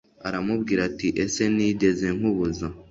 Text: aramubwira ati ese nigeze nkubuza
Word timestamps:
aramubwira 0.27 0.81
ati 0.89 1.07
ese 1.23 1.41
nigeze 1.55 2.07
nkubuza 2.17 2.67